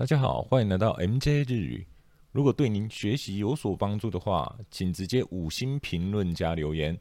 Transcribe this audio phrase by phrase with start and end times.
[0.00, 1.87] 大家好，欢迎来到 MJ 日语。
[2.31, 6.97] 如果对您学习有所帮助的话，请直接五星评论加留言，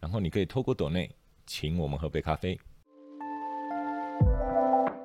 [0.00, 1.10] 然后你可以透过抖内
[1.46, 2.58] 请我们喝杯咖啡。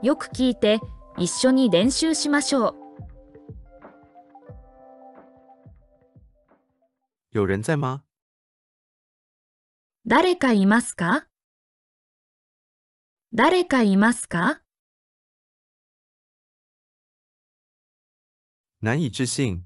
[0.01, 0.79] よく聞いて
[1.17, 2.75] 一緒に練習しましょう。
[7.31, 8.01] 有人在吗？
[10.05, 11.27] 誰かいますか
[13.31, 14.61] 誰かいますか
[18.79, 19.63] 难以置信，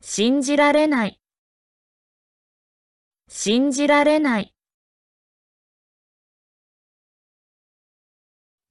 [0.00, 1.20] 信じられない。
[3.28, 4.54] 信じられない。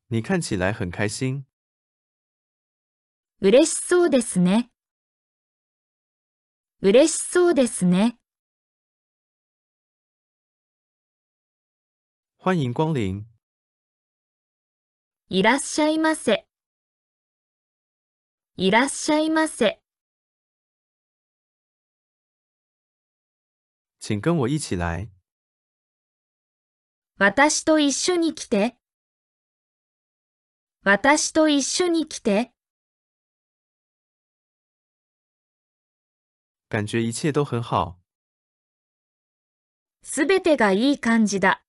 [0.08, 1.46] 你看起来很开心。
[3.42, 4.72] 嬉しそうですね。
[6.82, 8.18] 嬉しそうですね。
[12.38, 13.26] 欢迎光临，
[15.28, 16.49] いらっしゃいませ。
[18.62, 19.80] いらっしゃいませ。
[24.02, 25.08] 请跟我一起来。
[27.18, 28.76] 私と一緒に来て。
[30.84, 32.52] 私と一緒に来て。
[36.68, 37.98] 感觉一切都很好。
[40.04, 41.64] すべてがいい感じだ。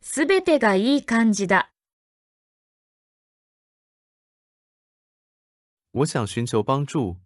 [0.00, 1.70] すべてがいい感じだ。
[5.92, 7.16] 我想寻求帮助。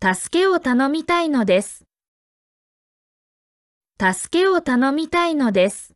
[0.00, 1.84] 助けを頼みたいのです。
[3.98, 5.94] 助けを頼みたいのです。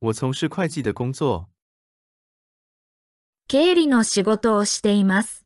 [0.00, 1.46] 我从事会计的工作。
[3.46, 5.44] 経理の仕事をしています。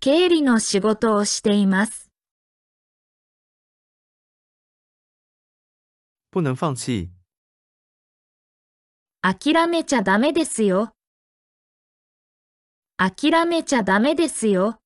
[0.00, 2.10] 経理の仕事をしています。
[6.30, 7.17] 不能放弃。
[9.20, 10.92] 諦めちゃダメですよ。
[12.96, 14.80] 諦めちゃダメですよ。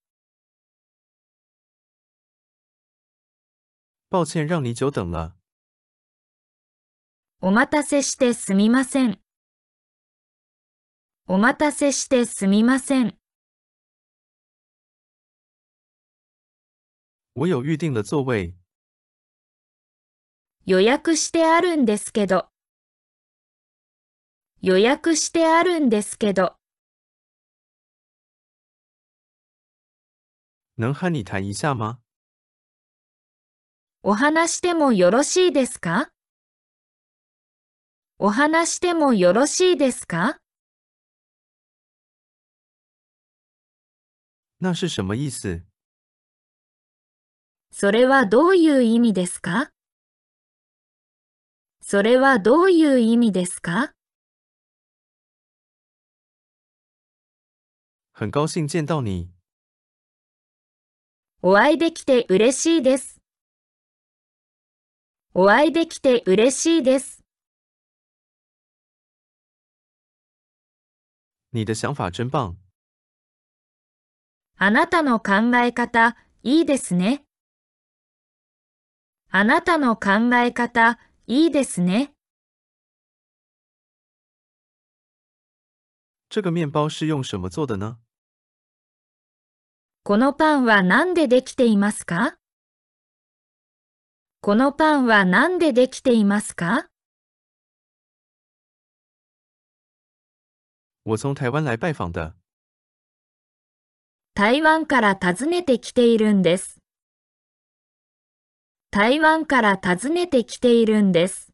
[4.10, 5.34] 抱歉让你久等了。
[7.42, 9.20] お待たせしてすみません。
[11.26, 13.18] お待たせしてすみません。
[17.34, 18.54] 我有预定的座位。
[20.64, 22.51] 予約してあるんですけど。
[24.64, 26.54] 予約してあるんですけど。
[30.78, 31.98] 能和你谈一下吗？
[34.04, 36.12] お話してもよろしいですか？
[38.20, 40.38] お話してもよろしいですか？
[44.60, 45.62] 那是什么意思？
[47.72, 49.72] それはどういう意味ですか？
[51.80, 53.92] それはどういう意味ですか？
[58.14, 59.30] 很高兴见到你。
[61.40, 63.20] お会いできて嬉しいです。
[65.32, 67.24] お会いできて嬉しいです。
[71.52, 72.54] 你的想法真棒。
[74.58, 77.24] あなたの考え方、いいですね。
[79.30, 82.12] あなたの考え方、いいですね。
[86.32, 87.98] 这个面包是用什么做的呢？
[90.02, 92.38] このパンは何でできていますか？
[94.40, 96.88] このパンは何でできていますか？
[101.04, 102.32] 我从台湾来拜访的。
[104.32, 106.78] 台湾から訪ねてきているんです。
[108.90, 111.51] 台湾から訪ねてきているんです。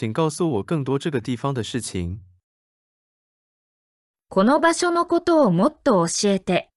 [0.00, 2.24] 请告诉我更多这个地方的事情。
[4.30, 6.70] この場所のことをもっと教えて。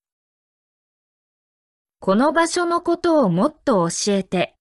[2.01, 4.57] この場所のことをもっと教えて。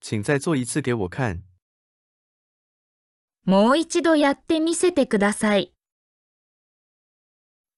[0.00, 1.44] 请再做一次给我看。
[3.44, 5.72] もう一度やってみせてください。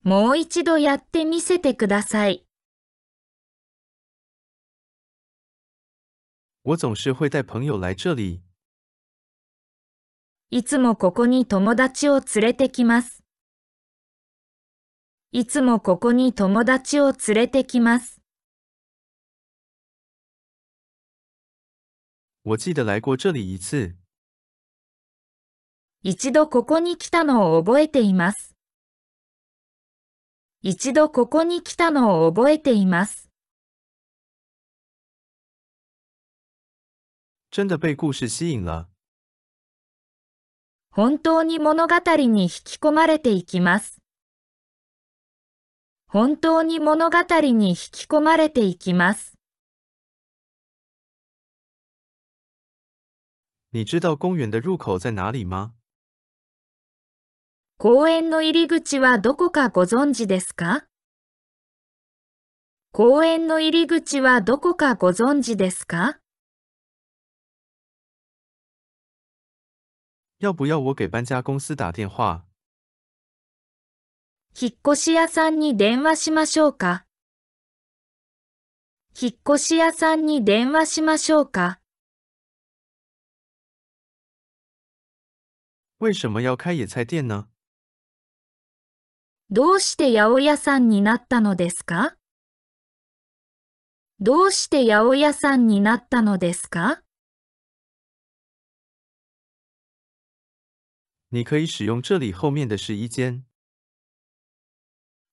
[0.04, 2.46] もう一度やってみせてください。
[6.64, 8.40] 我总是会带朋友来这里。
[10.50, 13.24] いつもここに友達を連れてきます。
[15.32, 18.20] いつもここに友達を連れてきます。
[22.44, 23.96] 我记得来过这里一次。
[26.04, 28.54] 一度ここに来たのを覚えています。
[30.60, 33.31] 一度ここに来たのを覚えています。
[37.54, 38.88] 真的被故事吸引了？
[40.90, 44.00] 本当に物語に引き込まれていきます。
[46.06, 49.34] 本当に物語に引き込まれていきます。
[53.72, 55.72] 你知道公园的入口在哪里吗？
[57.76, 60.86] 公園の入り口はどこかご存知ですか？
[62.92, 66.21] 公園の入り口はどこかご存知ですか？
[70.42, 72.42] 要不要我给搬家公司打电话？
[74.60, 77.06] 引っ越し屋さんに電話しましょうか？
[79.20, 81.78] 引っ越し屋さんに電話しましょうか？
[86.00, 87.46] 为什么要开野菜店呢？
[89.48, 92.16] どうして八百屋さんになったのですか？
[94.18, 97.00] どうして八百屋さんになったのですか？
[101.34, 103.46] 你可以使用这里后面的试衣间。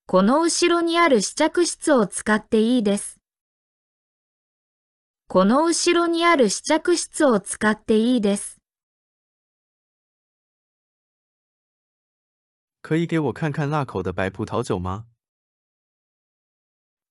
[0.06, 3.20] この後ろにある試着室を使っていいです。
[5.28, 8.58] この後ろにある試着室を使っていいです。
[12.80, 15.04] 可以给我看看辣口的白葡萄酒吗？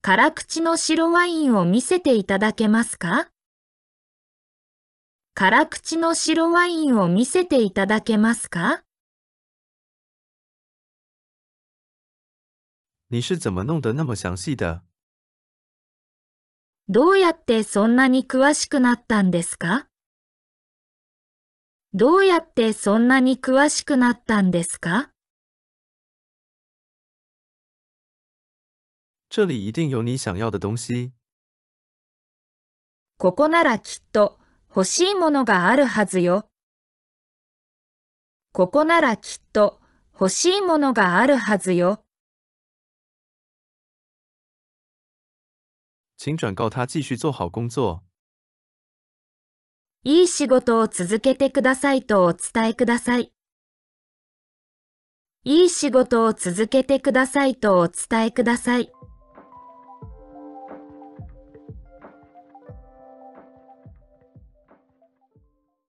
[0.01, 3.29] 辛口の白ワインを見せていただけますか？
[5.41, 8.83] 辛口の白ワインを見せていただけますか？
[13.09, 14.81] 你是怎么弄得那么详细的？
[16.89, 19.87] どうやってそんなに詳しくなったんですか？
[21.93, 25.11] どうやってそんなに詳しくなったんですか？
[29.29, 31.13] 这里一定有你想要的东西。
[33.17, 34.38] ここならきっと
[34.69, 36.47] 欲しいものがあるはずよ。
[38.51, 39.79] ここならきっと
[40.13, 42.03] 欲しいものがあるはずよ。
[46.17, 48.01] 请转告他继续做好工作。
[50.03, 53.31] いい仕事を続けてくださいとお伝えください。
[55.45, 58.91] いい仕事を続けてくださいとお伝えください。